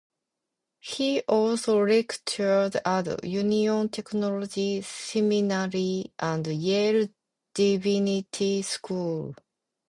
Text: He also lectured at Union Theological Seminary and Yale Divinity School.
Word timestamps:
He 0.79 1.21
also 1.27 1.85
lectured 1.85 2.75
at 2.83 3.23
Union 3.23 3.87
Theological 3.87 4.81
Seminary 4.81 6.11
and 6.17 6.47
Yale 6.47 7.07
Divinity 7.53 8.63
School. 8.63 9.35